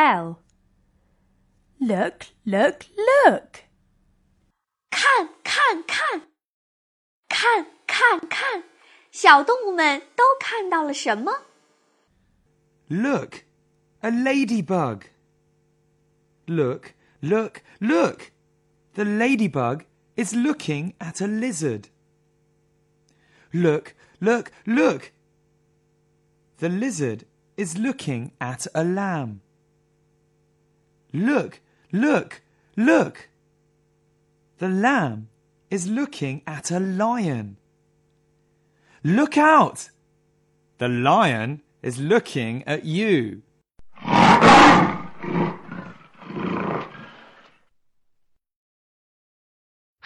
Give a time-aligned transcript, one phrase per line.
[0.00, 0.42] L.
[1.78, 3.64] Look, look, look.
[4.90, 6.22] 看，看，看，
[7.28, 8.64] 看，看，看，
[9.10, 11.32] 小动物们都看到了什么？
[12.88, 13.44] Look,
[14.00, 15.06] a ladybug.
[16.46, 18.32] Look, look, look.
[18.94, 19.84] The ladybug
[20.14, 21.88] is looking at a lizard.
[23.52, 25.12] Look, look, look.
[26.58, 27.26] The lizard
[27.56, 29.40] is looking at a lamb.
[31.13, 31.59] Look,
[31.91, 32.41] look,
[32.75, 33.29] look.
[34.59, 35.29] The lamb
[35.69, 37.57] is looking at a lion.
[39.03, 39.89] Look out!
[40.77, 43.41] The lion is looking at you.